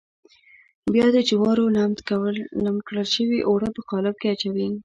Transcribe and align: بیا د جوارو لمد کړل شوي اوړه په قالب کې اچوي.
بیا 0.93 1.07
د 1.15 1.17
جوارو 1.29 1.65
لمد 2.63 2.79
کړل 2.87 3.07
شوي 3.15 3.39
اوړه 3.43 3.69
په 3.75 3.81
قالب 3.89 4.15
کې 4.21 4.27
اچوي. 4.33 4.67